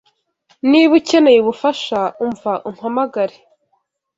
[0.69, 3.37] Niba ukeneye ubufasha, umva umpamagare.